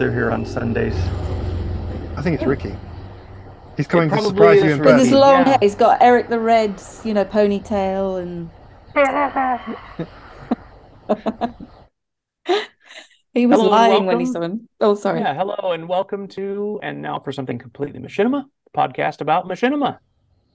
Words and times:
they're 0.00 0.10
here 0.10 0.30
on 0.30 0.46
Sundays. 0.46 0.94
I 2.16 2.22
think 2.22 2.36
it's 2.36 2.46
Ricky. 2.46 2.74
He's 3.76 3.86
coming 3.86 4.08
to 4.08 4.22
surprise 4.22 4.64
you 4.64 4.70
in 4.70 4.78
With 4.80 4.98
his 4.98 5.12
long 5.12 5.40
Yeah. 5.40 5.44
hair, 5.44 5.58
he's 5.60 5.74
got 5.74 6.00
Eric 6.02 6.30
the 6.30 6.40
Red's, 6.40 7.02
you 7.04 7.12
know, 7.12 7.26
ponytail 7.26 8.18
and. 8.20 8.48
he 13.34 13.46
was 13.46 13.58
Hello 13.58 13.70
lying 13.70 14.06
when 14.06 14.18
he 14.20 14.24
welcome. 14.24 14.32
saw 14.32 14.40
him. 14.40 14.68
Oh, 14.80 14.94
sorry. 14.94 15.20
Yeah, 15.20 15.34
hello 15.34 15.72
and 15.72 15.86
welcome 15.86 16.26
to 16.28 16.80
and 16.82 17.02
now 17.02 17.18
for 17.20 17.30
something 17.30 17.58
completely 17.58 18.00
machinima, 18.00 18.44
the 18.72 18.78
podcast 18.78 19.20
about 19.20 19.44
machinima 19.46 19.98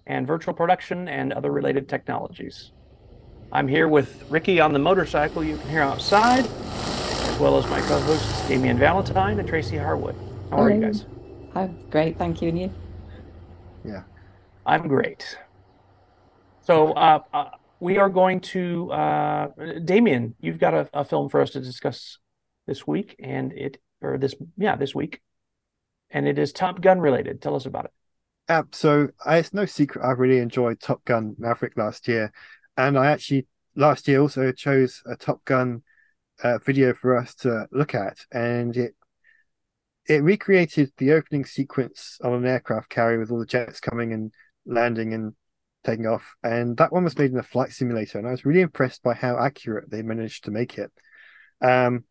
and 0.08 0.26
virtual 0.26 0.56
production 0.56 1.08
and 1.08 1.34
other 1.34 1.52
related 1.52 1.88
technologies. 1.88 2.72
I'm 3.52 3.68
here 3.68 3.88
with 3.88 4.26
Ricky 4.32 4.60
on 4.60 4.74
the 4.74 4.80
motorcycle 4.80 5.44
you 5.44 5.58
can 5.58 5.70
hear 5.70 5.82
outside, 5.82 6.48
as 7.36 7.42
well 7.42 7.58
as 7.58 7.70
my 7.70 7.82
co-hosts 7.82 8.48
Damien 8.48 8.80
Valentine 8.80 9.38
and 9.40 9.46
Tracy 9.46 9.76
Harwood. 9.76 10.16
How 10.50 10.60
are 10.60 10.70
you 10.70 10.76
Hello. 10.80 10.88
guys? 10.88 11.06
Oh, 11.54 11.68
great. 11.90 12.18
Thank 12.18 12.42
you. 12.42 12.48
And 12.48 12.58
you? 12.58 12.72
Yeah. 13.84 14.04
I'm 14.66 14.88
great. 14.88 15.38
So 16.62 16.94
uh, 16.94 17.20
uh, 17.34 17.50
we 17.82 17.98
are 17.98 18.08
going 18.08 18.40
to 18.40 18.90
uh, 18.90 19.48
Damien. 19.84 20.36
You've 20.40 20.60
got 20.60 20.74
a, 20.74 20.90
a 20.94 21.04
film 21.04 21.28
for 21.28 21.42
us 21.42 21.50
to 21.52 21.60
discuss 21.60 22.20
this 22.68 22.88
week, 22.88 23.18
and 23.20 23.52
it 23.52 23.82
or 24.02 24.18
this 24.18 24.36
yeah 24.58 24.78
this 24.78 24.96
week, 24.96 25.22
and 26.10 26.30
it 26.30 26.40
is 26.40 26.54
Top 26.54 26.80
Gun 26.80 27.02
related. 27.02 27.42
Tell 27.42 27.56
us 27.58 27.66
about 27.66 27.86
it. 27.86 27.92
Uh, 28.48 28.64
so 28.72 29.10
I, 29.26 29.40
it's 29.40 29.54
no 29.54 29.66
secret 29.66 30.06
I 30.06 30.12
really 30.12 30.40
enjoyed 30.40 30.80
Top 30.80 31.04
Gun 31.04 31.36
Maverick 31.38 31.76
last 31.76 32.08
year, 32.08 32.32
and 32.78 32.98
I 32.98 33.08
actually 33.08 33.46
last 33.76 34.08
year 34.08 34.22
also 34.22 34.54
chose 34.54 35.04
a 35.06 35.18
Top 35.18 35.44
Gun 35.44 35.82
uh, 36.44 36.58
video 36.60 36.94
for 36.94 37.18
us 37.18 37.36
to 37.36 37.68
look 37.72 37.96
at, 37.96 38.18
and 38.32 38.76
it 38.76 38.96
it 40.08 40.24
recreated 40.24 40.92
the 40.98 41.14
opening 41.14 41.46
sequence 41.46 42.20
on 42.24 42.34
an 42.34 42.46
aircraft 42.46 42.90
carrier 42.90 43.20
with 43.20 43.32
all 43.32 43.40
the 43.40 43.46
jets 43.46 43.80
coming 43.80 44.14
and 44.14 44.32
landing 44.66 45.14
and 45.14 45.34
taking 45.84 46.08
off, 46.08 46.36
and 46.44 46.78
that 46.78 46.92
one 46.92 47.04
was 47.04 47.18
made 47.18 47.32
in 47.32 47.38
a 47.38 47.44
flight 47.44 47.72
simulator, 47.72 48.18
and 48.20 48.28
I 48.28 48.32
was 48.32 48.46
really 48.46 48.62
impressed 48.62 49.04
by 49.04 49.14
how 49.14 49.38
accurate 49.38 49.90
they 49.90 50.02
managed 50.02 50.46
to 50.46 50.52
make 50.52 50.78
it. 50.78 50.92
Um, 51.62 52.04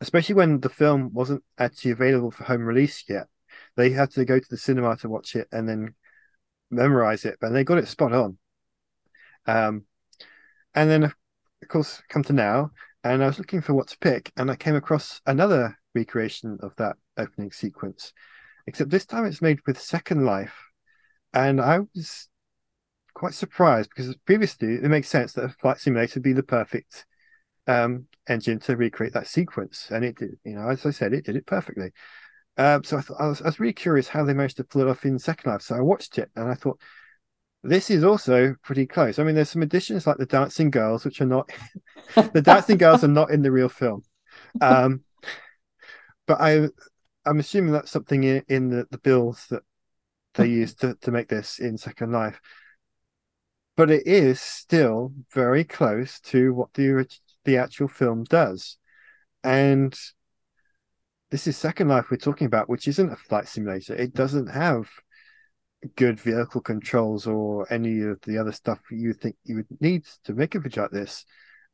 especially 0.00 0.34
when 0.34 0.60
the 0.60 0.68
film 0.68 1.10
wasn't 1.12 1.42
actually 1.58 1.90
available 1.90 2.30
for 2.30 2.44
home 2.44 2.62
release 2.62 3.04
yet 3.08 3.26
they 3.76 3.90
had 3.90 4.10
to 4.12 4.24
go 4.24 4.38
to 4.38 4.48
the 4.48 4.56
cinema 4.56 4.96
to 4.96 5.08
watch 5.08 5.36
it 5.36 5.48
and 5.52 5.68
then 5.68 5.94
memorize 6.70 7.24
it, 7.24 7.38
but 7.40 7.50
they 7.50 7.64
got 7.64 7.78
it 7.78 7.88
spot 7.88 8.12
on. 8.12 8.38
Um, 9.46 9.84
and 10.74 10.90
then, 10.90 11.04
of 11.04 11.14
course, 11.68 12.02
come 12.08 12.22
to 12.24 12.32
now, 12.32 12.72
and 13.12 13.22
I 13.22 13.26
was 13.26 13.38
looking 13.38 13.60
for 13.60 13.74
what 13.74 13.88
to 13.88 13.98
pick, 13.98 14.32
and 14.36 14.50
I 14.50 14.56
came 14.56 14.74
across 14.74 15.20
another 15.26 15.78
recreation 15.94 16.58
of 16.60 16.74
that 16.76 16.96
opening 17.16 17.52
sequence, 17.52 18.12
except 18.66 18.90
this 18.90 19.06
time 19.06 19.24
it's 19.24 19.42
made 19.42 19.60
with 19.66 19.80
Second 19.80 20.24
Life, 20.24 20.54
and 21.32 21.60
I 21.60 21.80
was 21.94 22.28
quite 23.14 23.34
surprised 23.34 23.90
because 23.94 24.14
previously 24.26 24.74
it 24.74 24.82
makes 24.82 25.08
sense 25.08 25.32
that 25.32 25.44
a 25.44 25.48
flight 25.48 25.78
simulator 25.78 26.18
would 26.18 26.24
be 26.24 26.32
the 26.32 26.42
perfect 26.42 27.06
um, 27.66 28.06
engine 28.28 28.58
to 28.60 28.76
recreate 28.76 29.12
that 29.12 29.28
sequence, 29.28 29.88
and 29.90 30.04
it 30.04 30.16
did. 30.16 30.38
You 30.44 30.56
know, 30.56 30.68
as 30.68 30.84
I 30.84 30.90
said, 30.90 31.12
it 31.12 31.24
did 31.24 31.36
it 31.36 31.46
perfectly. 31.46 31.92
Um, 32.58 32.82
so 32.84 32.96
I 32.96 33.02
thought 33.02 33.20
I 33.20 33.28
was, 33.28 33.40
I 33.40 33.46
was 33.46 33.60
really 33.60 33.72
curious 33.72 34.08
how 34.08 34.24
they 34.24 34.34
managed 34.34 34.56
to 34.56 34.64
pull 34.64 34.82
it 34.82 34.88
off 34.88 35.04
in 35.04 35.18
Second 35.18 35.52
Life. 35.52 35.62
So 35.62 35.76
I 35.76 35.80
watched 35.80 36.18
it 36.18 36.30
and 36.34 36.48
I 36.48 36.54
thought 36.54 36.80
this 37.68 37.90
is 37.90 38.04
also 38.04 38.54
pretty 38.62 38.86
close. 38.86 39.18
I 39.18 39.24
mean, 39.24 39.34
there's 39.34 39.50
some 39.50 39.62
additions 39.62 40.06
like 40.06 40.16
the 40.16 40.26
dancing 40.26 40.70
girls, 40.70 41.04
which 41.04 41.20
are 41.20 41.26
not 41.26 41.50
the 42.32 42.42
dancing 42.42 42.76
girls 42.78 43.04
are 43.04 43.08
not 43.08 43.30
in 43.30 43.42
the 43.42 43.50
real 43.50 43.68
film. 43.68 44.02
Um, 44.60 45.02
but 46.26 46.40
I 46.40 46.68
I'm 47.24 47.38
assuming 47.38 47.72
that's 47.72 47.90
something 47.90 48.24
in, 48.24 48.42
in 48.48 48.68
the, 48.70 48.86
the 48.90 48.98
bills 48.98 49.46
that 49.50 49.62
they 50.34 50.46
used 50.46 50.80
to, 50.80 50.94
to 51.02 51.10
make 51.10 51.28
this 51.28 51.58
in 51.58 51.76
Second 51.78 52.12
Life. 52.12 52.40
But 53.76 53.90
it 53.90 54.06
is 54.06 54.40
still 54.40 55.12
very 55.32 55.64
close 55.64 56.20
to 56.20 56.54
what 56.54 56.72
the 56.74 57.06
the 57.44 57.58
actual 57.58 57.88
film 57.88 58.24
does. 58.24 58.78
And 59.44 59.96
this 61.30 61.46
is 61.46 61.56
Second 61.56 61.88
Life 61.88 62.06
we're 62.10 62.16
talking 62.16 62.46
about, 62.46 62.68
which 62.68 62.88
isn't 62.88 63.12
a 63.12 63.16
flight 63.16 63.48
simulator. 63.48 63.94
It 63.94 64.14
doesn't 64.14 64.48
have 64.48 64.88
good 65.94 66.20
vehicle 66.20 66.60
controls 66.60 67.26
or 67.26 67.70
any 67.72 68.00
of 68.00 68.20
the 68.22 68.38
other 68.38 68.52
stuff 68.52 68.78
you 68.90 69.12
think 69.12 69.36
you 69.44 69.56
would 69.56 69.80
need 69.80 70.04
to 70.24 70.34
make 70.34 70.54
a 70.54 70.60
video 70.60 70.82
like 70.82 70.90
this. 70.90 71.24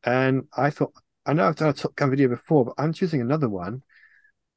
And 0.04 0.44
I 0.56 0.70
thought, 0.70 0.92
I 1.24 1.32
know 1.32 1.46
I've 1.46 1.56
done 1.56 1.68
a 1.68 1.72
Top 1.72 1.94
Gun 1.96 2.10
video 2.10 2.28
before, 2.28 2.64
but 2.64 2.74
I'm 2.78 2.92
choosing 2.92 3.20
another 3.20 3.48
one 3.48 3.82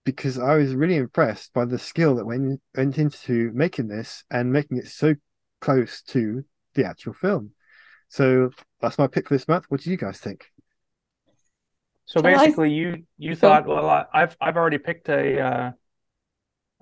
because 0.04 0.38
I 0.38 0.56
was 0.56 0.76
really 0.76 0.98
impressed 0.98 1.54
by 1.54 1.66
the 1.66 1.80
skill 1.80 2.16
that 2.16 2.26
went, 2.26 2.62
went 2.76 2.98
into 2.98 3.52
making 3.54 3.88
this 3.88 4.24
and 4.30 4.52
making 4.52 4.78
it 4.78 4.88
so 4.88 5.16
close 5.62 6.02
to 6.04 6.44
the 6.74 6.86
actual 6.86 7.14
film. 7.14 7.52
So 8.10 8.52
that's 8.82 8.98
my 8.98 9.08
pick 9.08 9.28
for 9.28 9.36
this 9.36 9.48
month. 9.48 9.66
What 9.70 9.82
do 9.82 9.90
you 9.90 9.98
guys 9.98 10.20
think? 10.20 10.46
So 12.06 12.22
basically, 12.22 12.72
you 12.72 13.04
you 13.18 13.36
thought, 13.36 13.66
well, 13.66 13.90
I, 13.90 14.06
I've 14.14 14.38
I've 14.40 14.58
already 14.58 14.78
picked 14.78 15.10
a 15.10 15.40
uh, 15.40 15.72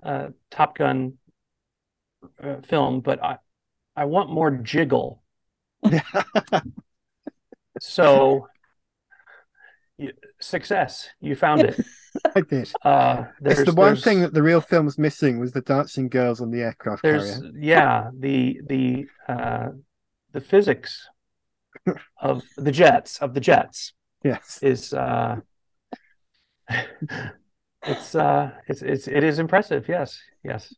uh, 0.02 0.28
Top 0.50 0.76
Gun 0.76 1.14
uh, 2.42 2.60
film, 2.62 3.00
but 3.00 3.22
I 3.22 3.38
I 3.96 4.04
want 4.06 4.30
more 4.30 4.50
jiggle. 4.50 5.22
So, 7.80 8.48
success, 10.40 11.08
you 11.20 11.36
found 11.36 11.62
it. 11.62 11.78
I 12.36 12.40
did. 12.40 12.70
Uh, 12.82 13.24
It's 13.44 13.64
the 13.64 13.72
one 13.72 13.96
thing 13.96 14.20
that 14.20 14.32
the 14.32 14.42
real 14.42 14.60
film 14.60 14.86
was 14.86 14.98
missing 14.98 15.38
was 15.38 15.52
the 15.52 15.60
dancing 15.60 16.08
girls 16.08 16.40
on 16.40 16.50
the 16.50 16.62
aircraft 16.62 17.02
there's 17.02 17.38
carrier. 17.38 17.52
yeah 17.56 18.10
the 18.18 18.60
the 18.66 19.06
uh, 19.28 19.68
the 20.32 20.40
physics 20.40 21.08
of 22.20 22.42
the 22.56 22.72
jets 22.72 23.18
of 23.18 23.34
the 23.34 23.40
jets 23.40 23.92
Yes. 24.24 24.58
is 24.62 24.94
uh, 24.94 25.36
it's 27.86 28.14
uh 28.14 28.50
it's 28.66 28.80
it's 28.82 29.06
it 29.06 29.22
is 29.22 29.38
impressive. 29.38 29.86
Yes, 29.88 30.18
yes. 30.42 30.74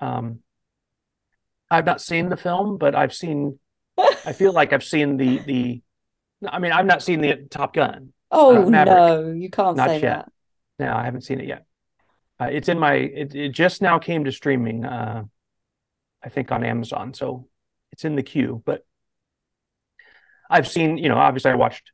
Um, 0.00 0.40
I've 1.70 1.86
not 1.86 2.00
seen 2.00 2.28
the 2.28 2.36
film, 2.36 2.78
but 2.78 2.94
I've 2.94 3.14
seen. 3.14 3.58
I 3.98 4.32
feel 4.32 4.52
like 4.52 4.72
I've 4.72 4.84
seen 4.84 5.16
the 5.16 5.38
the. 5.38 5.82
I 6.48 6.58
mean, 6.58 6.72
I've 6.72 6.86
not 6.86 7.02
seen 7.02 7.20
the 7.20 7.46
Top 7.50 7.74
Gun. 7.74 8.12
Oh, 8.30 8.64
Uh, 8.64 8.68
no. 8.70 9.30
You 9.32 9.50
can't 9.50 9.76
Not 9.76 9.88
say 9.88 10.00
yet. 10.00 10.02
that. 10.02 10.32
No, 10.78 10.94
I 10.94 11.04
haven't 11.04 11.22
seen 11.22 11.40
it 11.40 11.46
yet. 11.46 11.66
Uh, 12.40 12.46
it's 12.50 12.68
in 12.68 12.78
my. 12.78 12.94
It, 12.94 13.34
it 13.34 13.48
just 13.50 13.82
now 13.82 13.98
came 13.98 14.24
to 14.24 14.32
streaming. 14.32 14.84
Uh, 14.84 15.24
I 16.22 16.28
think 16.28 16.50
on 16.52 16.64
Amazon, 16.64 17.14
so 17.14 17.48
it's 17.92 18.04
in 18.04 18.16
the 18.16 18.22
queue. 18.22 18.62
But 18.64 18.84
I've 20.48 20.68
seen. 20.68 20.96
You 20.98 21.08
know, 21.08 21.16
obviously, 21.16 21.50
I 21.50 21.54
watched 21.56 21.92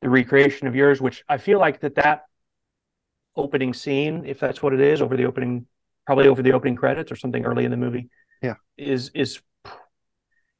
the 0.00 0.08
recreation 0.10 0.66
of 0.66 0.74
yours, 0.74 1.00
which 1.00 1.22
I 1.28 1.38
feel 1.38 1.58
like 1.58 1.80
that 1.80 1.96
that 1.96 2.24
opening 3.36 3.74
scene, 3.74 4.24
if 4.26 4.38
that's 4.40 4.62
what 4.62 4.72
it 4.72 4.80
is, 4.80 5.02
over 5.02 5.16
the 5.16 5.24
opening, 5.26 5.66
probably 6.06 6.28
over 6.28 6.42
the 6.42 6.52
opening 6.52 6.76
credits 6.76 7.10
or 7.10 7.16
something 7.16 7.44
early 7.44 7.64
in 7.64 7.70
the 7.70 7.76
movie. 7.76 8.08
Yeah. 8.44 8.54
is 8.76 9.10
is. 9.14 9.40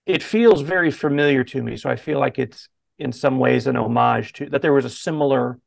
It 0.07 0.23
feels 0.23 0.61
very 0.61 0.91
familiar 0.91 1.45
to 1.45 1.63
me, 1.63 1.77
so 1.77 1.89
I 1.89 1.97
feel 1.97 2.19
like 2.21 2.39
it's 2.39 2.69
in 2.99 3.11
some 3.13 3.39
ways 3.39 3.67
an 3.67 3.77
homage 3.77 4.33
to 4.35 4.49
that. 4.51 4.63
There 4.63 4.73
was 4.73 4.85
a 4.85 4.91
similar 4.91 5.59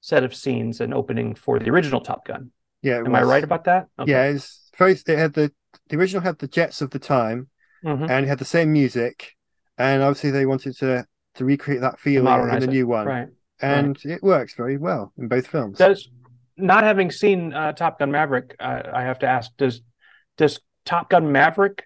set 0.00 0.22
of 0.22 0.34
scenes 0.34 0.80
and 0.80 0.92
opening 0.92 1.34
for 1.34 1.58
the 1.58 1.70
original 1.70 2.00
Top 2.00 2.26
Gun. 2.26 2.50
Yeah. 2.82 2.98
Am 2.98 3.14
I 3.14 3.22
right 3.22 3.42
about 3.44 3.64
that? 3.64 3.86
Okay. 3.98 4.10
Yeah, 4.10 4.24
it's 4.24 4.70
very. 4.76 4.92
It 4.92 5.18
had 5.18 5.32
the 5.34 5.50
the 5.88 5.96
original 5.96 6.22
had 6.22 6.38
the 6.38 6.48
jets 6.48 6.82
of 6.82 6.90
the 6.90 6.98
time, 6.98 7.48
Mhm. 7.84 8.08
and 8.10 8.24
it 8.26 8.28
had 8.28 8.38
the 8.38 8.44
same 8.44 8.72
music, 8.72 9.32
and 9.78 10.02
obviously 10.02 10.30
they 10.30 10.46
wanted 10.46 10.76
to 10.78 11.06
to 11.36 11.44
recreate 11.44 11.80
that 11.80 11.98
feeling 11.98 12.40
in 12.50 12.58
the 12.60 12.64
it. 12.64 12.70
new 12.70 12.86
one, 12.86 13.06
Right. 13.06 13.28
and 13.60 13.98
it 14.04 14.22
works 14.22 14.54
very 14.54 14.76
well 14.76 15.12
in 15.18 15.26
both 15.28 15.46
films. 15.48 15.78
Does 15.78 16.08
not 16.56 16.84
having 16.84 17.10
seen 17.10 17.52
uh, 17.52 17.72
Top 17.72 17.98
Gun 17.98 18.10
Maverick, 18.12 18.54
uh, 18.60 18.82
I 18.92 19.02
have 19.02 19.18
to 19.20 19.26
ask: 19.26 19.50
Does 19.56 19.80
does 20.36 20.60
Top 20.84 21.10
Gun 21.10 21.32
Maverick 21.32 21.84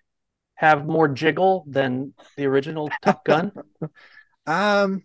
have 0.54 0.86
more 0.86 1.08
jiggle 1.08 1.64
than 1.68 2.14
the 2.36 2.46
original 2.46 2.90
Top 3.02 3.24
Gun? 3.24 3.52
Um, 4.46 5.04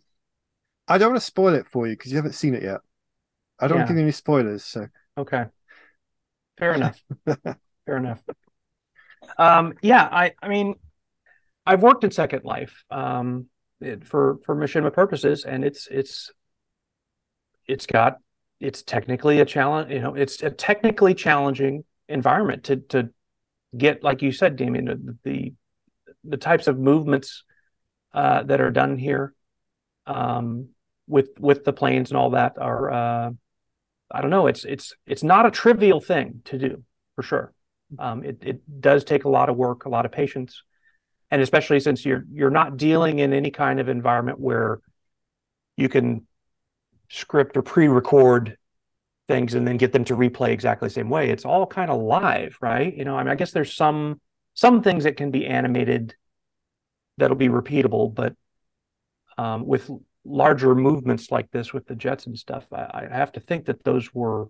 I 0.87 0.97
don't 0.97 1.11
want 1.11 1.21
to 1.21 1.25
spoil 1.25 1.55
it 1.55 1.67
for 1.67 1.87
you 1.87 1.93
because 1.95 2.11
you 2.11 2.17
haven't 2.17 2.33
seen 2.33 2.55
it 2.55 2.63
yet. 2.63 2.81
I 3.59 3.67
don't 3.67 3.79
Yeah. 3.79 3.87
give 3.87 3.97
any 3.97 4.11
spoilers. 4.11 4.65
So 4.65 4.87
Okay, 5.17 5.45
fair 6.57 6.73
enough. 6.75 6.99
fair 7.85 7.97
enough. 7.97 8.23
Um, 9.37 9.73
yeah, 9.81 10.07
I 10.11 10.33
I 10.41 10.47
mean, 10.47 10.75
I've 11.65 11.83
worked 11.83 12.03
in 12.03 12.11
Second 12.11 12.43
Life 12.45 12.83
um, 12.91 13.47
it, 13.81 14.05
for 14.07 14.39
for 14.45 14.55
machinima 14.55 14.93
purposes, 14.93 15.45
and 15.45 15.65
it's 15.65 15.87
it's 15.91 16.31
it's 17.67 17.85
got 17.85 18.17
it's 18.59 18.83
technically 18.83 19.39
a 19.39 19.45
challenge. 19.45 19.91
You 19.91 19.99
know, 19.99 20.15
it's 20.15 20.41
a 20.43 20.49
technically 20.49 21.13
challenging 21.13 21.83
environment 22.09 22.63
to 22.65 22.77
to 22.77 23.09
get, 23.75 24.03
like 24.03 24.21
you 24.21 24.31
said, 24.31 24.55
Damien, 24.55 25.17
the 25.23 25.53
the, 26.23 26.37
types 26.37 26.67
of 26.67 26.77
movements 26.77 27.43
uh, 28.13 28.43
that 28.43 28.61
are 28.61 28.71
done 28.71 28.97
here 28.97 29.33
um, 30.05 30.69
with 31.07 31.29
with 31.39 31.63
the 31.63 31.73
planes 31.73 32.11
and 32.11 32.17
all 32.17 32.31
that 32.31 32.57
are 32.57 32.91
uh, 32.91 33.31
I 34.11 34.21
don't 34.21 34.29
know. 34.29 34.47
It's 34.47 34.65
it's 34.65 34.93
it's 35.05 35.23
not 35.23 35.45
a 35.45 35.51
trivial 35.51 35.99
thing 35.99 36.41
to 36.45 36.57
do 36.57 36.83
for 37.15 37.23
sure. 37.23 37.53
Um, 37.99 38.23
it 38.23 38.37
it 38.41 38.81
does 38.81 39.03
take 39.03 39.25
a 39.25 39.29
lot 39.29 39.49
of 39.49 39.57
work, 39.57 39.85
a 39.85 39.89
lot 39.89 40.05
of 40.05 40.11
patience, 40.11 40.63
and 41.31 41.41
especially 41.41 41.79
since 41.79 42.05
you're 42.05 42.23
you're 42.31 42.49
not 42.49 42.77
dealing 42.77 43.19
in 43.19 43.33
any 43.33 43.51
kind 43.51 43.79
of 43.79 43.89
environment 43.89 44.39
where 44.39 44.79
you 45.77 45.89
can 45.89 46.27
script 47.09 47.57
or 47.57 47.61
pre-record 47.61 48.57
things 49.27 49.53
and 49.53 49.67
then 49.67 49.77
get 49.77 49.93
them 49.93 50.03
to 50.05 50.15
replay 50.15 50.49
exactly 50.49 50.87
the 50.87 50.93
same 50.93 51.09
way. 51.09 51.29
It's 51.29 51.45
all 51.45 51.65
kind 51.65 51.89
of 51.89 52.01
live, 52.01 52.57
right? 52.61 52.95
You 52.95 53.05
know, 53.05 53.15
I 53.15 53.23
mean, 53.23 53.31
I 53.31 53.35
guess 53.35 53.51
there's 53.51 53.73
some 53.73 54.19
some 54.53 54.83
things 54.83 55.05
that 55.05 55.17
can 55.17 55.31
be 55.31 55.47
animated 55.47 56.15
that'll 57.17 57.37
be 57.37 57.49
repeatable, 57.49 58.13
but 58.13 58.35
um, 59.37 59.65
with 59.65 59.89
larger 60.25 60.75
movements 60.75 61.31
like 61.31 61.49
this 61.51 61.73
with 61.73 61.85
the 61.87 61.95
jets 61.95 62.27
and 62.27 62.37
stuff, 62.37 62.65
I, 62.71 63.07
I 63.11 63.15
have 63.15 63.31
to 63.33 63.39
think 63.39 63.65
that 63.65 63.83
those 63.83 64.13
were 64.13 64.47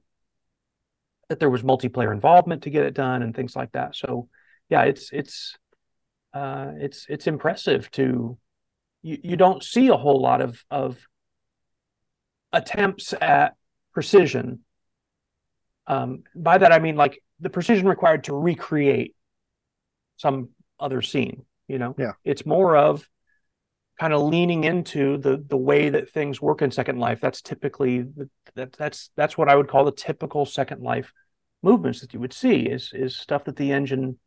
that 1.29 1.39
there 1.39 1.49
was 1.49 1.63
multiplayer 1.63 2.11
involvement 2.11 2.63
to 2.63 2.69
get 2.69 2.85
it 2.85 2.93
done 2.93 3.23
and 3.23 3.35
things 3.35 3.55
like 3.55 3.71
that. 3.71 3.95
So 3.95 4.27
yeah, 4.69 4.83
it's 4.83 5.11
it's 5.11 5.57
uh, 6.33 6.71
it's 6.77 7.05
it's 7.09 7.27
impressive 7.27 7.89
to 7.91 8.37
you, 9.01 9.17
you 9.23 9.37
don't 9.37 9.63
see 9.63 9.87
a 9.87 9.97
whole 9.97 10.21
lot 10.21 10.41
of 10.41 10.63
of 10.69 10.97
attempts 12.51 13.13
at 13.19 13.55
precision. 13.93 14.62
Um, 15.87 16.23
by 16.35 16.57
that 16.57 16.71
I 16.71 16.79
mean 16.79 16.95
like 16.95 17.21
the 17.39 17.49
precision 17.49 17.87
required 17.87 18.25
to 18.25 18.33
recreate 18.33 19.15
some 20.17 20.49
other 20.79 21.01
scene. 21.01 21.45
You 21.67 21.79
know, 21.79 21.95
yeah, 21.97 22.13
it's 22.23 22.45
more 22.45 22.75
of 22.75 23.07
kind 23.99 24.13
of 24.13 24.21
leaning 24.21 24.63
into 24.63 25.17
the 25.17 25.43
the 25.47 25.57
way 25.57 25.89
that 25.89 26.09
things 26.09 26.41
work 26.41 26.61
in 26.61 26.71
Second 26.71 26.99
Life. 26.99 27.21
That's 27.21 27.41
typically 27.41 28.05
that 28.55 28.73
that's 28.73 29.11
that's 29.15 29.37
what 29.37 29.49
I 29.49 29.55
would 29.55 29.69
call 29.69 29.85
the 29.85 29.91
typical 29.91 30.45
Second 30.45 30.81
Life 30.81 31.11
movements 31.61 32.01
that 32.01 32.13
you 32.13 32.19
would 32.19 32.33
see 32.33 32.61
is 32.61 32.91
is 32.93 33.15
stuff 33.15 33.45
that 33.45 33.55
the 33.55 33.71
engine 33.71 34.19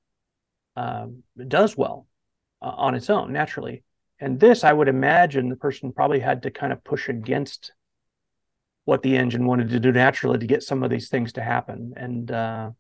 um, 0.77 1.23
does 1.49 1.77
well 1.77 2.07
uh, 2.63 2.73
on 2.77 2.95
its 2.95 3.11
own 3.11 3.33
naturally. 3.33 3.83
And 4.19 4.41
this, 4.41 4.65
I 4.65 4.73
would 4.73 4.89
imagine, 4.89 5.49
the 5.49 5.57
person 5.57 5.93
probably 5.93 6.21
had 6.21 6.43
to 6.45 6.51
kind 6.51 6.73
of 6.73 6.83
push 6.83 7.09
against 7.09 7.73
what 8.87 9.03
the 9.03 9.17
engine 9.17 9.45
wanted 9.47 9.69
to 9.69 9.81
do 9.81 9.93
naturally 9.93 10.39
to 10.39 10.47
get 10.47 10.63
some 10.63 10.83
of 10.83 10.91
these 10.91 11.09
things 11.09 11.33
to 11.33 11.43
happen. 11.43 11.93
And 11.97 12.31
uh, 12.31 12.71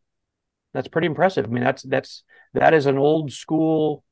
that's 0.72 0.88
pretty 0.88 1.08
impressive. 1.08 1.44
I 1.44 1.48
mean, 1.48 1.64
that's 1.64 1.82
that's 1.82 2.22
that 2.54 2.72
is 2.74 2.86
an 2.86 2.96
old 2.96 3.32
school 3.32 4.04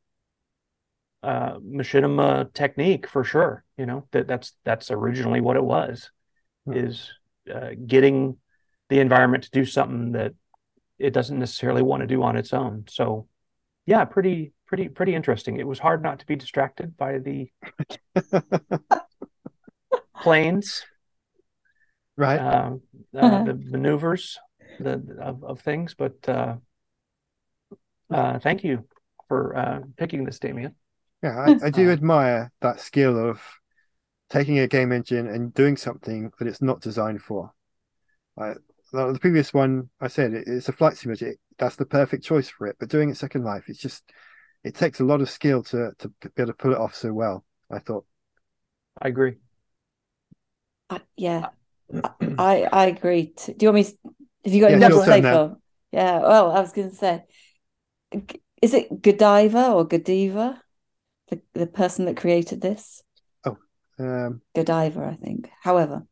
uh, 1.23 1.55
machinima 1.61 2.53
technique 2.53 3.07
for 3.07 3.23
sure. 3.23 3.65
You 3.79 3.87
know 3.87 4.09
that 4.11 4.27
that's 4.27 4.53
that's 4.65 4.91
originally 4.91 5.41
what 5.41 5.57
it 5.57 5.65
was, 5.65 6.11
hmm. 6.67 6.75
is 6.75 7.11
uh, 7.53 7.71
getting 7.87 8.39
the 8.91 8.99
environment 8.99 9.45
to 9.45 9.51
do 9.51 9.65
something 9.65 10.13
that 10.13 10.35
it 10.99 11.13
doesn't 11.13 11.39
necessarily 11.39 11.83
want 11.83 12.01
to 12.01 12.07
do 12.09 12.23
on 12.23 12.37
its 12.37 12.53
own. 12.53 12.87
So, 12.89 13.29
yeah, 13.87 14.05
pretty 14.05 14.53
pretty 14.67 14.89
pretty 14.89 15.15
interesting. 15.15 15.59
It 15.59 15.67
was 15.67 15.79
hard 15.79 16.03
not 16.03 16.19
to 16.19 16.27
be 16.27 16.35
distracted 16.35 16.97
by 16.97 17.19
the 17.19 17.51
planes, 20.21 20.85
right? 22.17 22.41
Uh, 22.41 22.71
uh, 23.19 23.45
the 23.45 23.55
maneuvers 23.55 24.39
the, 24.79 25.03
of 25.21 25.45
of 25.45 25.61
things, 25.61 25.95
but 25.95 26.17
uh, 26.29 26.57
uh, 28.11 28.39
thank 28.39 28.65
you 28.65 28.85
for 29.29 29.57
uh, 29.57 29.81
picking 29.97 30.25
this, 30.25 30.39
Damien. 30.39 30.75
Yeah, 31.23 31.57
I, 31.63 31.67
I 31.67 31.71
do 31.71 31.91
admire 31.91 32.53
that 32.61 32.81
skill 32.81 33.31
of 33.31 33.41
taking 34.29 34.59
a 34.59 34.67
game 34.67 34.93
engine 34.93 35.27
and 35.27 35.55
doing 35.55 35.77
something 35.77 36.33
that 36.39 36.49
it's 36.49 36.61
not 36.61 36.81
designed 36.81 37.23
for. 37.23 37.53
I, 38.39 38.55
the 38.93 39.19
previous 39.21 39.53
one, 39.55 39.91
I 40.01 40.09
said 40.09 40.35
it, 40.35 40.45
it's 40.47 40.69
a 40.69 40.73
flight 40.73 40.97
simulator. 40.97 41.37
That's 41.59 41.77
the 41.77 41.87
perfect 41.87 42.25
choice 42.25 42.49
for 42.49 42.67
it. 42.67 42.77
But 42.79 42.89
doing 42.89 43.11
it 43.11 43.17
Second 43.17 43.45
Life, 43.45 43.65
it's 43.69 43.79
just 43.79 44.05
it 44.63 44.75
takes 44.75 45.01
a 45.01 45.05
lot 45.05 45.21
of 45.21 45.31
skill 45.31 45.63
to 45.65 45.93
to 45.99 46.09
be 46.09 46.29
able 46.39 46.53
to 46.53 46.55
pull 46.55 46.73
it 46.73 46.79
off 46.79 46.95
so 46.95 47.13
well. 47.13 47.45
I 47.71 47.79
thought. 47.79 48.05
I 49.01 49.09
agree. 49.09 49.37
Uh, 50.91 50.99
yeah, 51.17 51.49
I 52.39 52.69
I 52.73 52.87
agree. 52.87 53.33
Do 53.47 53.55
you 53.61 53.73
want 53.73 53.87
me? 53.87 54.13
Have 54.45 54.55
you 54.55 54.61
got 54.61 54.71
yeah, 54.73 54.89
to 54.89 55.05
say, 55.05 55.21
Yeah. 55.93 56.19
Well, 56.21 56.53
I 56.53 56.61
was 56.61 56.73
going 56.73 56.91
to 56.91 56.97
say, 56.97 57.25
is 58.61 58.75
it 58.75 59.03
Godiva 59.03 59.73
or 59.73 59.87
Godiva? 59.87 60.61
the, 61.29 61.41
the 61.55 61.67
person 61.67 62.07
that 62.07 62.17
created 62.17 62.61
this? 62.61 63.03
Oh, 63.45 63.57
um, 63.99 64.41
Godiva, 64.55 65.05
I 65.05 65.17
think. 65.17 65.51
However, 65.63 66.07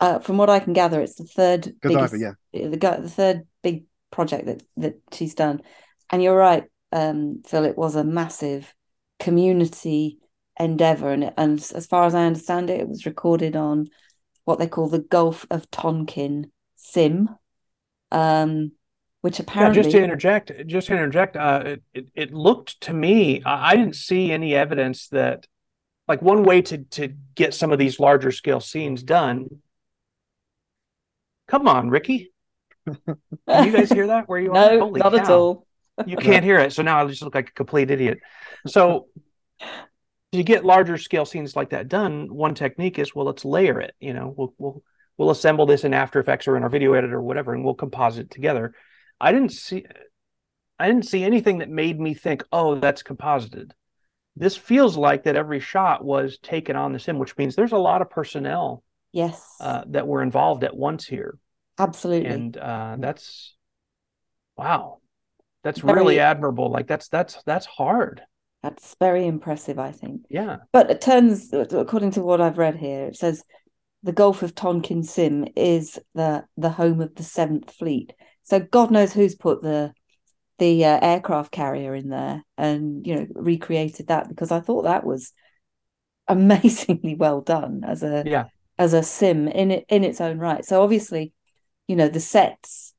uh, 0.00 0.18
from 0.18 0.38
what 0.38 0.50
I 0.50 0.60
can 0.60 0.72
gather, 0.72 1.00
it's 1.00 1.16
the 1.16 1.24
third 1.24 1.74
Godiva, 1.80 2.08
biggest, 2.10 2.36
yeah, 2.52 2.68
the, 2.68 3.00
the 3.02 3.10
third 3.10 3.46
big 3.62 3.84
project 4.10 4.46
that 4.46 4.62
that 4.76 4.94
she's 5.12 5.34
done. 5.34 5.62
And 6.10 6.22
you're 6.22 6.36
right, 6.36 6.64
um, 6.92 7.42
Phil. 7.46 7.64
It 7.64 7.78
was 7.78 7.96
a 7.96 8.04
massive 8.04 8.72
community 9.18 10.18
endeavor, 10.58 11.10
and 11.10 11.32
and 11.36 11.58
as 11.74 11.86
far 11.86 12.04
as 12.04 12.14
I 12.14 12.26
understand 12.26 12.70
it, 12.70 12.80
it 12.80 12.88
was 12.88 13.06
recorded 13.06 13.56
on 13.56 13.88
what 14.44 14.58
they 14.58 14.66
call 14.66 14.88
the 14.88 14.98
Gulf 14.98 15.46
of 15.50 15.70
Tonkin 15.70 16.50
sim. 16.76 17.30
Um, 18.10 18.72
which 19.24 19.40
apparently 19.40 19.78
yeah, 19.78 19.82
just 19.82 19.96
to 19.96 20.04
interject 20.04 20.52
just 20.66 20.88
to 20.88 20.92
interject 20.92 21.34
uh, 21.34 21.62
it, 21.64 21.82
it, 21.94 22.06
it 22.14 22.34
looked 22.34 22.78
to 22.82 22.92
me 22.92 23.42
i 23.46 23.74
didn't 23.74 23.96
see 23.96 24.30
any 24.30 24.54
evidence 24.54 25.08
that 25.08 25.46
like 26.06 26.20
one 26.20 26.44
way 26.44 26.60
to 26.60 26.84
to 26.90 27.08
get 27.34 27.54
some 27.54 27.72
of 27.72 27.78
these 27.78 27.98
larger 27.98 28.30
scale 28.30 28.60
scenes 28.60 29.02
done 29.02 29.48
come 31.48 31.66
on 31.66 31.88
ricky 31.88 32.32
Can 32.86 33.16
you 33.48 33.72
guys 33.72 33.90
hear 33.90 34.08
that 34.08 34.28
where 34.28 34.40
you 34.40 34.52
no, 34.52 34.76
are 34.76 34.78
Holy 34.78 35.00
not 35.00 35.12
cow. 35.14 35.18
at 35.18 35.30
all 35.30 35.66
you 36.04 36.18
can't 36.18 36.44
hear 36.44 36.58
it 36.58 36.74
so 36.74 36.82
now 36.82 37.02
i 37.02 37.08
just 37.08 37.22
look 37.22 37.34
like 37.34 37.48
a 37.48 37.52
complete 37.52 37.90
idiot 37.90 38.18
so 38.66 39.06
to 40.36 40.44
get 40.44 40.64
larger 40.64 40.98
scale 40.98 41.24
scenes 41.24 41.56
like 41.56 41.70
that 41.70 41.88
done 41.88 42.32
one 42.32 42.54
technique 42.54 42.98
is 42.98 43.14
well 43.14 43.26
let's 43.26 43.44
layer 43.44 43.80
it 43.80 43.94
you 44.00 44.12
know 44.12 44.34
we'll 44.36 44.54
we'll 44.58 44.82
we'll 45.16 45.30
assemble 45.30 45.66
this 45.66 45.84
in 45.84 45.94
after 45.94 46.20
effects 46.20 46.48
or 46.48 46.56
in 46.56 46.62
our 46.62 46.68
video 46.68 46.92
editor 46.92 47.16
or 47.16 47.22
whatever 47.22 47.54
and 47.54 47.64
we'll 47.64 47.74
composite 47.74 48.26
it 48.26 48.30
together 48.30 48.74
I 49.20 49.32
didn't 49.32 49.52
see 49.52 49.84
I 50.78 50.88
didn't 50.88 51.06
see 51.06 51.22
anything 51.24 51.58
that 51.58 51.70
made 51.70 52.00
me 52.00 52.14
think, 52.14 52.44
oh, 52.52 52.74
that's 52.74 53.02
composited. 53.02 53.74
This 54.36 54.56
feels 54.56 54.96
like 54.96 55.24
that 55.24 55.36
every 55.36 55.60
shot 55.60 56.04
was 56.04 56.38
taken 56.38 56.74
on 56.74 56.92
the 56.92 56.98
sim, 56.98 57.18
which 57.18 57.36
means 57.36 57.54
there's 57.54 57.72
a 57.72 57.78
lot 57.78 58.02
of 58.02 58.10
personnel 58.10 58.82
yes 59.12 59.56
uh, 59.60 59.84
that 59.88 60.08
were 60.08 60.22
involved 60.22 60.64
at 60.64 60.76
once 60.76 61.06
here. 61.06 61.38
Absolutely. 61.78 62.28
And 62.28 62.56
uh, 62.56 62.96
that's 62.98 63.54
wow. 64.56 64.98
That's 65.62 65.80
very, 65.80 65.94
really 65.94 66.18
admirable. 66.18 66.70
Like 66.70 66.88
that's 66.88 67.08
that's 67.08 67.40
that's 67.44 67.66
hard. 67.66 68.22
That's 68.64 68.96
very 68.98 69.26
impressive, 69.26 69.78
I 69.78 69.92
think. 69.92 70.22
Yeah. 70.30 70.56
But 70.72 70.90
it 70.90 71.02
turns 71.02 71.52
according 71.52 72.12
to 72.12 72.22
what 72.22 72.40
I've 72.40 72.56
read 72.56 72.76
here, 72.76 73.04
it 73.04 73.16
says 73.16 73.44
the 74.02 74.12
Gulf 74.12 74.42
of 74.42 74.54
Tonkin 74.54 75.02
Sim 75.02 75.46
is 75.54 75.98
the 76.14 76.46
the 76.56 76.70
home 76.70 77.02
of 77.02 77.14
the 77.14 77.22
Seventh 77.22 77.70
Fleet. 77.74 78.14
So 78.42 78.60
God 78.60 78.90
knows 78.90 79.12
who's 79.12 79.34
put 79.34 79.60
the 79.60 79.92
the 80.58 80.82
uh, 80.82 80.98
aircraft 81.02 81.52
carrier 81.52 81.94
in 81.94 82.08
there 82.08 82.42
and 82.56 83.06
you 83.06 83.16
know 83.16 83.26
recreated 83.34 84.06
that 84.06 84.30
because 84.30 84.50
I 84.50 84.60
thought 84.60 84.84
that 84.84 85.04
was 85.04 85.34
amazingly 86.28 87.16
well 87.16 87.42
done 87.42 87.82
as 87.86 88.02
a 88.02 88.22
yeah 88.24 88.44
as 88.78 88.94
a 88.94 89.02
sim 89.02 89.46
in 89.46 89.72
it 89.72 89.84
in 89.90 90.04
its 90.04 90.22
own 90.22 90.38
right. 90.38 90.64
So 90.64 90.82
obviously, 90.82 91.34
you 91.86 91.96
know 91.96 92.08
the 92.08 92.18
sets 92.18 92.94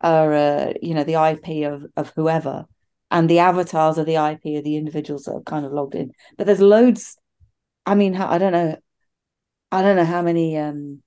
are 0.00 0.32
uh, 0.32 0.72
you 0.80 0.94
know 0.94 1.04
the 1.04 1.16
IP 1.16 1.70
of 1.70 1.84
of 1.98 2.14
whoever, 2.16 2.64
and 3.12 3.28
the 3.28 3.38
avatars 3.40 3.98
are 3.98 4.04
the 4.04 4.16
IP 4.16 4.56
of 4.56 4.64
the 4.64 4.76
individuals 4.76 5.24
that 5.24 5.34
are 5.34 5.42
kind 5.42 5.66
of 5.66 5.72
logged 5.72 5.94
in. 5.94 6.10
But 6.36 6.46
there's 6.46 6.60
loads. 6.60 7.16
I 7.84 7.94
mean, 7.94 8.16
I 8.16 8.38
don't 8.38 8.52
know. 8.52 8.76
I 9.70 9.82
don't 9.82 9.96
know 9.96 10.04
how 10.04 10.22
many 10.22 10.56
um, 10.58 11.02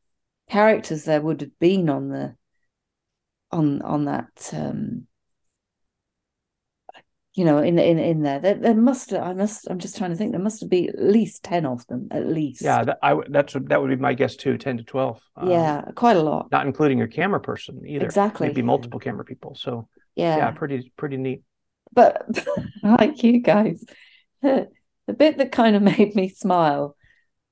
characters 0.49 1.03
there 1.03 1.21
would 1.21 1.41
have 1.41 1.59
been 1.59 1.89
on 1.89 2.09
the 2.09 2.35
on 3.51 3.81
on 3.81 4.05
that 4.05 4.49
um 4.53 5.07
you 7.33 7.45
know 7.45 7.59
in 7.59 7.77
in 7.77 7.99
in 7.99 8.21
there 8.21 8.39
there, 8.39 8.55
there 8.55 8.75
must 8.75 9.13
i 9.13 9.33
must 9.33 9.69
i'm 9.69 9.79
just 9.79 9.97
trying 9.97 10.09
to 10.09 10.15
think 10.15 10.31
there 10.31 10.41
must 10.41 10.67
be 10.69 10.89
at 10.89 10.99
least 10.99 11.43
10 11.43 11.65
of 11.65 11.85
them 11.87 12.07
at 12.11 12.27
least 12.27 12.61
yeah 12.61 12.83
that, 12.83 12.97
I, 13.03 13.17
that's 13.29 13.53
that 13.53 13.81
would 13.81 13.89
be 13.89 13.95
my 13.97 14.13
guess 14.13 14.35
too 14.35 14.57
10 14.57 14.77
to 14.77 14.83
12 14.83 15.21
um, 15.37 15.49
yeah 15.49 15.81
quite 15.95 16.17
a 16.17 16.21
lot 16.21 16.51
not 16.51 16.65
including 16.65 16.97
your 16.97 17.07
camera 17.07 17.39
person 17.39 17.81
either 17.85 18.05
exactly 18.05 18.47
maybe 18.47 18.61
multiple 18.61 18.99
camera 18.99 19.23
people 19.23 19.55
so 19.55 19.87
yeah 20.15 20.37
yeah 20.37 20.51
pretty 20.51 20.91
pretty 20.97 21.17
neat 21.17 21.43
but 21.95 22.27
like 22.83 23.23
you 23.23 23.39
guys 23.39 23.83
the, 24.41 24.69
the 25.07 25.13
bit 25.13 25.37
that 25.37 25.51
kind 25.51 25.75
of 25.75 25.81
made 25.97 26.15
me 26.15 26.29
smile 26.29 26.95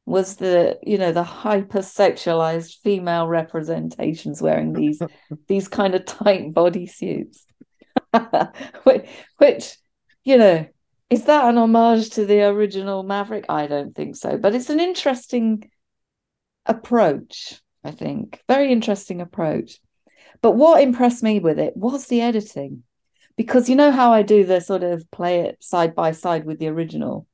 was 0.06 0.36
the 0.36 0.78
you 0.84 0.98
know 0.98 1.12
the 1.12 1.24
hypersexualized 1.24 2.80
female 2.82 3.28
representations 3.28 4.42
wearing 4.42 4.74
these 4.74 5.02
these 5.48 5.68
kind 5.68 5.96
of 5.96 6.06
tight 6.06 6.54
bodysuits 6.54 7.46
which, 8.84 9.08
which 9.38 9.78
you 10.24 10.38
know 10.38 10.66
is 11.10 11.26
that 11.26 11.46
an 11.46 11.58
homage 11.58 12.10
to 12.10 12.26
the 12.26 12.42
original 12.42 13.04
maverick 13.04 13.46
i 13.48 13.66
don't 13.66 13.96
think 13.96 14.16
so 14.16 14.38
but 14.38 14.54
it's 14.54 14.70
an 14.70 14.80
interesting 14.80 15.72
approach 16.66 17.62
I 17.84 17.92
think. 17.92 18.42
Very 18.48 18.72
interesting 18.72 19.22
approach. 19.22 19.80
But 20.42 20.52
what 20.52 20.82
impressed 20.82 21.24
me 21.24 21.40
with 21.40 21.60
it 21.60 21.76
was 21.76 22.08
the 22.08 22.22
editing. 22.22 22.84
Because 23.36 23.70
you 23.70 23.76
know 23.76 23.92
how 23.92 24.14
I 24.14 24.22
do 24.22 24.46
the 24.46 24.62
sort 24.62 24.84
of 24.84 25.10
play 25.12 25.42
it 25.42 25.64
side 25.64 25.96
by 25.96 26.12
side 26.12 26.46
with 26.46 26.60
the 26.60 26.68
original? 26.68 27.28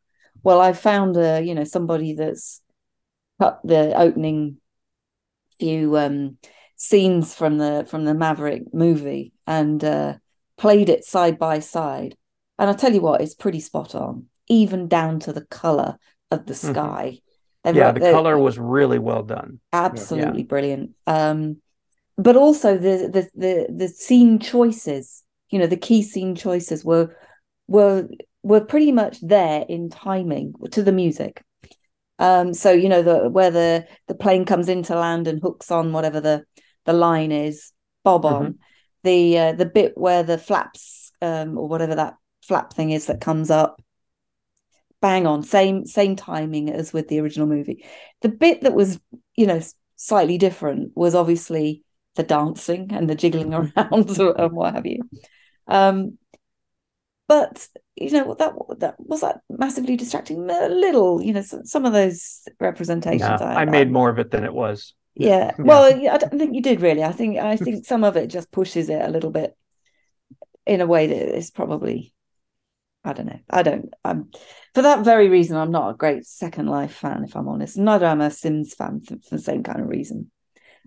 Well, 0.44 0.62
I 0.62 0.74
found 0.74 1.18
a, 1.18 1.42
you 1.42 1.54
know, 1.56 1.66
somebody 1.66 2.14
that's 2.14 2.62
cut 3.40 3.62
the 3.64 3.94
opening 4.00 4.58
few 5.60 5.98
um 5.98 6.38
scenes 6.76 7.36
from 7.36 7.58
the 7.58 7.86
from 7.90 8.06
the 8.06 8.14
Maverick 8.14 8.74
movie 8.74 9.34
and 9.46 9.84
uh 9.84 10.16
played 10.58 10.90
it 10.90 11.04
side 11.06 11.38
by 11.38 11.60
side. 11.60 12.16
And 12.58 12.70
I 12.70 12.74
tell 12.74 12.94
you 12.94 13.02
what, 13.02 13.22
it's 13.22 13.36
pretty 13.36 13.60
spot 13.60 13.96
on, 13.96 14.26
even 14.48 14.88
down 14.88 15.20
to 15.22 15.34
the 15.34 15.46
color 15.46 15.98
of 16.32 16.46
the 16.46 16.54
Mhm. 16.54 16.72
sky. 16.72 17.20
yeah, 17.74 17.92
the 17.92 18.02
color 18.02 18.38
was 18.38 18.58
really 18.60 19.00
well 19.00 19.24
done. 19.24 19.60
absolutely 19.74 20.44
brilliant. 20.44 20.92
Um, 21.08 21.58
but 22.18 22.36
also 22.36 22.78
the 22.78 23.10
the 23.12 23.30
the 23.36 23.68
the 23.76 23.88
scene 23.88 24.40
choices, 24.40 25.24
you 25.50 25.60
know, 25.60 25.68
the 25.68 25.78
key 25.78 26.02
scene 26.02 26.36
choices 26.36 26.84
were 26.86 27.16
were 27.68 28.08
were 28.44 28.62
pretty 28.62 28.92
much 28.92 29.20
there 29.22 29.66
in 29.68 29.90
timing 29.90 30.54
to 30.72 30.84
the 30.84 30.92
music. 30.92 31.44
Um, 32.18 32.54
so 32.54 32.72
you 32.72 32.90
know 32.90 33.02
the 33.02 33.30
where 33.30 33.52
the 33.52 33.88
the 34.08 34.16
plane 34.16 34.46
comes 34.46 34.68
into 34.70 34.96
land 34.96 35.28
and 35.28 35.42
hooks 35.42 35.72
on 35.72 35.94
whatever 35.94 36.20
the 36.20 36.44
the 36.86 36.94
line 36.94 37.32
is, 37.32 37.72
bob 38.04 38.26
on. 38.26 38.60
The 39.04 39.38
uh, 39.38 39.52
the 39.54 39.66
bit 39.66 39.98
where 39.98 40.24
the 40.24 40.38
flaps 40.38 41.12
um, 41.22 41.58
or 41.58 41.68
whatever 41.68 41.96
that 41.96 42.16
flap 42.44 42.74
thing 42.74 42.92
is 42.92 43.06
that 43.06 43.22
comes 43.22 43.50
up, 43.50 43.82
bang 45.02 45.26
on, 45.26 45.44
same 45.44 45.86
same 45.86 46.16
timing 46.16 46.70
as 46.70 46.92
with 46.92 47.08
the 47.08 47.20
original 47.20 47.48
movie. 47.48 47.86
The 48.22 48.30
bit 48.30 48.62
that 48.62 48.74
was 48.74 49.00
you 49.36 49.48
know 49.48 49.62
slightly 49.96 50.38
different 50.38 50.92
was 50.96 51.16
obviously 51.16 51.84
the 52.16 52.24
dancing 52.24 52.90
and 52.92 53.10
the 53.10 53.16
jiggling 53.16 53.54
around 53.78 54.10
and 54.10 54.52
what 54.54 54.74
have 54.74 54.86
you. 54.86 55.04
Um, 55.70 56.18
but 57.28 57.68
you 57.96 58.12
know 58.12 58.34
that 58.34 58.54
that 58.80 58.96
was 58.98 59.22
that 59.22 59.42
massively 59.50 59.96
distracting 59.96 60.50
a 60.50 60.68
little. 60.68 61.22
You 61.22 61.34
know 61.34 61.42
some, 61.42 61.66
some 61.66 61.86
of 61.86 61.94
those 61.94 62.42
representations. 62.60 63.40
No, 63.40 63.46
I 63.46 63.66
made 63.66 63.92
more 63.92 64.10
of 64.10 64.20
it 64.20 64.32
than 64.32 64.44
it 64.44 64.54
was. 64.54 64.94
yeah. 65.16 65.52
Yeah. 65.58 65.64
Well, 65.66 65.98
yeah, 65.98 66.14
I 66.14 66.18
don't 66.18 66.38
think 66.38 66.56
you 66.56 66.62
did 66.62 66.82
really. 66.82 67.04
I 67.04 67.12
think 67.12 67.38
I 67.38 67.56
think 67.56 67.86
some 67.86 68.04
of 68.04 68.18
it 68.18 68.28
just 68.28 68.52
pushes 68.52 68.90
it 68.90 69.02
a 69.02 69.10
little 69.10 69.32
bit 69.32 69.56
in 70.66 70.82
a 70.82 70.88
way 70.88 71.08
that 71.08 71.38
is 71.38 71.52
probably 71.52 72.14
I 73.04 73.14
don't 73.14 73.28
know. 73.28 73.40
I 73.50 73.64
don't. 73.64 73.94
I'm 74.04 74.30
for 74.74 74.82
that 74.82 75.06
very 75.06 75.30
reason. 75.30 75.56
I'm 75.56 75.72
not 75.72 75.92
a 75.92 75.98
great 75.98 76.26
Second 76.26 76.68
Life 76.68 76.94
fan, 76.94 77.24
if 77.24 77.36
I'm 77.36 77.48
honest. 77.48 77.78
Neither 77.78 78.06
am 78.06 78.22
I 78.22 78.28
a 78.28 78.32
Sims 78.32 78.74
fan 78.74 79.02
for, 79.02 79.16
for 79.28 79.38
the 79.38 79.42
same 79.42 79.64
kind 79.64 79.80
of 79.80 79.88
reason. 79.88 80.32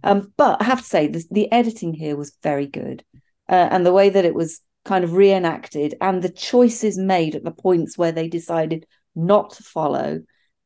Um, 0.04 0.32
but 0.36 0.60
I 0.60 0.64
have 0.64 0.80
to 0.80 0.86
say, 0.86 1.06
this, 1.06 1.28
the 1.28 1.50
editing 1.52 1.94
here 1.94 2.16
was 2.16 2.36
very 2.42 2.66
good, 2.66 3.04
uh, 3.48 3.68
and 3.70 3.86
the 3.86 3.92
way 3.92 4.10
that 4.10 4.24
it 4.24 4.34
was 4.34 4.60
kind 4.84 5.04
of 5.04 5.14
reenacted, 5.14 5.94
and 6.00 6.22
the 6.22 6.28
choices 6.28 6.98
made 6.98 7.34
at 7.34 7.44
the 7.44 7.50
points 7.52 7.96
where 7.96 8.12
they 8.12 8.28
decided 8.28 8.86
not 9.14 9.50
to 9.50 9.62
follow 9.62 10.20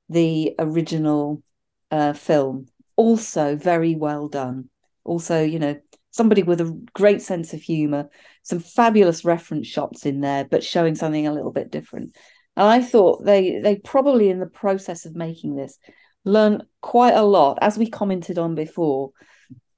the 0.08 0.54
original 0.58 1.42
uh, 1.90 2.12
film, 2.12 2.66
also 2.96 3.56
very 3.56 3.94
well 3.94 4.28
done. 4.28 4.70
Also, 5.04 5.42
you 5.42 5.58
know, 5.58 5.76
somebody 6.10 6.42
with 6.42 6.60
a 6.60 6.86
great 6.94 7.20
sense 7.20 7.52
of 7.52 7.60
humor, 7.60 8.08
some 8.42 8.58
fabulous 8.58 9.24
reference 9.24 9.66
shots 9.66 10.06
in 10.06 10.20
there, 10.20 10.44
but 10.44 10.64
showing 10.64 10.94
something 10.94 11.26
a 11.26 11.32
little 11.32 11.52
bit 11.52 11.70
different. 11.70 12.16
And 12.56 12.66
I 12.66 12.80
thought 12.80 13.24
they 13.24 13.60
they 13.60 13.76
probably 13.76 14.30
in 14.30 14.40
the 14.40 14.46
process 14.46 15.04
of 15.04 15.14
making 15.14 15.56
this 15.56 15.78
learned 16.24 16.64
quite 16.80 17.14
a 17.14 17.22
lot, 17.22 17.58
as 17.60 17.76
we 17.76 17.90
commented 17.90 18.38
on 18.38 18.54
before, 18.54 19.10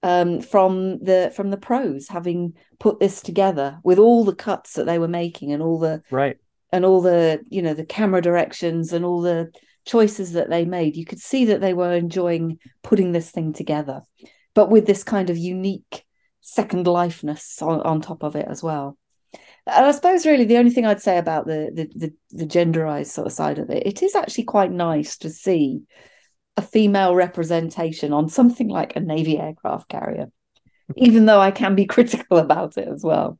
um, 0.02 0.40
from 0.40 0.98
the 1.02 1.32
from 1.34 1.50
the 1.50 1.56
pros 1.56 2.08
having 2.08 2.54
put 2.78 3.00
this 3.00 3.20
together 3.20 3.78
with 3.82 3.98
all 3.98 4.24
the 4.24 4.34
cuts 4.34 4.74
that 4.74 4.86
they 4.86 4.98
were 4.98 5.08
making 5.08 5.52
and 5.52 5.62
all 5.62 5.78
the 5.78 6.02
Right. 6.10 6.36
and 6.72 6.84
all 6.84 7.00
the 7.00 7.40
you 7.48 7.62
know 7.62 7.74
the 7.74 7.84
camera 7.84 8.22
directions 8.22 8.92
and 8.92 9.04
all 9.04 9.20
the 9.20 9.50
choices 9.84 10.32
that 10.32 10.50
they 10.50 10.64
made 10.64 10.96
you 10.96 11.04
could 11.04 11.18
see 11.18 11.46
that 11.46 11.60
they 11.60 11.74
were 11.74 11.92
enjoying 11.92 12.58
putting 12.82 13.12
this 13.12 13.30
thing 13.30 13.52
together 13.52 14.02
but 14.54 14.70
with 14.70 14.86
this 14.86 15.02
kind 15.02 15.30
of 15.30 15.38
unique 15.38 16.04
second 16.40 16.86
lifeness 16.86 17.60
on, 17.62 17.80
on 17.82 18.00
top 18.00 18.22
of 18.22 18.36
it 18.36 18.46
as 18.48 18.62
well 18.62 18.96
and 19.66 19.84
i 19.86 19.90
suppose 19.90 20.26
really 20.26 20.44
the 20.44 20.58
only 20.58 20.70
thing 20.70 20.86
i'd 20.86 21.00
say 21.02 21.18
about 21.18 21.46
the, 21.46 21.70
the 21.74 21.90
the 21.98 22.14
the 22.30 22.46
genderized 22.46 23.06
sort 23.08 23.26
of 23.26 23.32
side 23.32 23.58
of 23.58 23.70
it 23.70 23.86
it 23.86 24.02
is 24.02 24.14
actually 24.14 24.44
quite 24.44 24.70
nice 24.70 25.16
to 25.18 25.30
see 25.30 25.80
a 26.58 26.62
female 26.62 27.14
representation 27.14 28.12
on 28.12 28.28
something 28.28 28.68
like 28.68 28.96
a 28.96 29.00
navy 29.00 29.38
aircraft 29.38 29.88
carrier 29.88 30.26
even 30.96 31.24
though 31.26 31.40
i 31.40 31.50
can 31.50 31.74
be 31.74 31.86
critical 31.86 32.38
about 32.46 32.76
it 32.76 32.88
as 32.88 33.02
well 33.02 33.38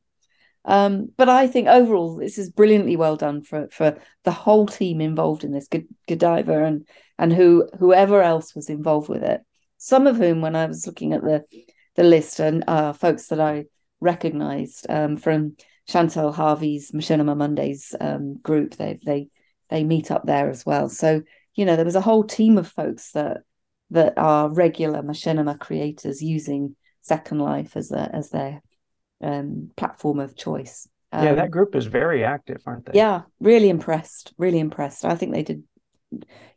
um, 0.65 1.09
but 1.17 1.29
I 1.29 1.47
think 1.47 1.67
overall 1.67 2.17
this 2.17 2.37
is 2.37 2.49
brilliantly 2.49 2.95
well 2.95 3.15
done 3.15 3.41
for 3.41 3.69
for 3.71 3.97
the 4.23 4.31
whole 4.31 4.67
team 4.67 5.01
involved 5.01 5.43
in 5.43 5.51
this, 5.51 5.67
Godiva 6.07 6.63
and 6.63 6.87
and 7.17 7.33
who 7.33 7.67
whoever 7.79 8.21
else 8.21 8.53
was 8.55 8.69
involved 8.69 9.09
with 9.09 9.23
it. 9.23 9.41
Some 9.77 10.05
of 10.05 10.17
whom, 10.17 10.41
when 10.41 10.55
I 10.55 10.65
was 10.65 10.85
looking 10.85 11.13
at 11.13 11.23
the 11.23 11.43
the 11.95 12.03
list, 12.03 12.39
and 12.39 12.63
uh, 12.67 12.93
folks 12.93 13.27
that 13.27 13.39
I 13.39 13.65
recognised 14.01 14.85
um, 14.89 15.17
from 15.17 15.55
Chantal 15.87 16.31
Harvey's 16.31 16.91
Machinima 16.91 17.35
Mondays 17.35 17.95
um, 17.99 18.37
group. 18.37 18.75
They 18.75 18.99
they 19.03 19.29
they 19.69 19.83
meet 19.83 20.11
up 20.11 20.25
there 20.25 20.49
as 20.49 20.65
well. 20.65 20.89
So 20.89 21.21
you 21.59 21.65
know 21.65 21.75
there 21.75 21.85
was 21.85 21.95
a 21.95 22.01
whole 22.01 22.23
team 22.23 22.57
of 22.57 22.67
folks 22.67 23.11
that 23.11 23.41
that 23.91 24.13
are 24.17 24.49
regular 24.49 25.01
Machinima 25.01 25.59
creators 25.59 26.21
using 26.21 26.75
Second 27.01 27.39
Life 27.39 27.75
as 27.75 27.89
their 27.89 28.09
as 28.13 28.29
their 28.29 28.61
um, 29.21 29.71
platform 29.75 30.19
of 30.21 30.37
choice. 30.37 30.87
yeah, 31.11 31.21
Um, 31.31 31.35
that 31.35 31.51
group 31.51 31.75
is 31.75 31.85
very 31.85 32.23
active, 32.23 32.61
aren't 32.65 32.85
they? 32.85 32.93
yeah, 32.97 33.23
really 33.41 33.69
impressed. 33.69 34.33
Really 34.37 34.59
impressed. 34.59 35.03
I 35.03 35.15
think 35.15 35.33
they 35.33 35.43
did, 35.43 35.63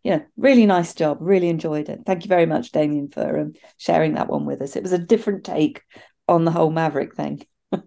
you 0.04 0.10
know, 0.12 0.22
really 0.36 0.66
nice 0.66 0.94
job. 0.94 1.18
Really 1.20 1.48
enjoyed 1.48 1.88
it. 1.88 2.02
Thank 2.06 2.22
you 2.24 2.28
very 2.28 2.46
much, 2.46 2.70
Damien, 2.70 3.08
for 3.08 3.40
um, 3.40 3.52
sharing 3.78 4.14
that 4.14 4.28
one 4.28 4.46
with 4.46 4.62
us. 4.62 4.76
It 4.76 4.84
was 4.84 4.92
a 4.92 4.98
different 4.98 5.44
take 5.44 5.82
on 6.28 6.44
the 6.44 6.52
whole 6.52 6.70
Maverick 6.70 7.16
thing. 7.16 7.44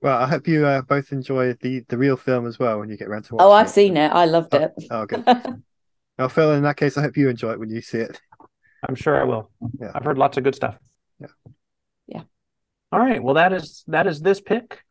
Well, 0.00 0.18
I 0.18 0.26
hope 0.26 0.48
you 0.48 0.66
uh, 0.66 0.82
both 0.82 1.12
enjoy 1.12 1.54
the 1.54 1.84
the 1.88 1.96
real 1.96 2.16
film 2.16 2.46
as 2.46 2.58
well 2.58 2.80
when 2.80 2.90
you 2.90 2.96
get 2.96 3.08
around 3.08 3.22
to 3.26 3.36
watching 3.36 3.46
Oh, 3.46 3.52
I've 3.52 3.70
seen 3.70 3.96
it. 3.96 4.08
I 4.08 4.24
loved 4.26 4.54
it. 4.54 4.72
Oh, 4.90 5.06
good. 5.06 5.24
Now, 6.18 6.28
Phil, 6.28 6.52
in 6.52 6.62
that 6.62 6.76
case, 6.76 6.96
I 6.96 7.02
hope 7.02 7.16
you 7.16 7.28
enjoy 7.28 7.52
it 7.52 7.60
when 7.60 7.70
you 7.70 7.80
see 7.80 7.98
it. 7.98 8.20
I'm 8.86 8.94
sure 8.94 9.20
I 9.20 9.24
will. 9.24 9.50
Yeah. 9.80 9.92
I've 9.94 10.04
heard 10.04 10.18
lots 10.18 10.36
of 10.36 10.44
good 10.44 10.54
stuff. 10.54 10.76
Yeah. 11.20 11.26
Yeah. 12.06 12.22
All 12.90 13.00
right. 13.00 13.22
Well, 13.22 13.34
that 13.34 13.52
is 13.52 13.84
that 13.86 14.06
is 14.06 14.20
this 14.20 14.40
pick, 14.40 14.82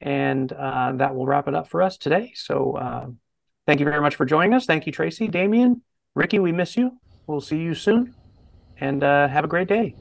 and 0.00 0.50
uh, 0.52 0.92
that 0.96 1.14
will 1.14 1.26
wrap 1.26 1.48
it 1.48 1.54
up 1.54 1.68
for 1.68 1.82
us 1.82 1.96
today. 1.96 2.32
So, 2.34 2.76
uh, 2.76 3.06
thank 3.66 3.78
you 3.80 3.86
very 3.86 4.00
much 4.00 4.16
for 4.16 4.24
joining 4.24 4.54
us. 4.54 4.66
Thank 4.66 4.86
you, 4.86 4.92
Tracy, 4.92 5.28
Damien, 5.28 5.82
Ricky. 6.14 6.38
We 6.38 6.52
miss 6.52 6.76
you. 6.76 6.98
We'll 7.26 7.40
see 7.40 7.58
you 7.58 7.74
soon, 7.74 8.14
and 8.78 9.04
uh, 9.04 9.28
have 9.28 9.44
a 9.44 9.48
great 9.48 9.68
day. 9.68 9.94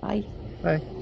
Bye. 0.00 0.24
Bye. 0.62 0.97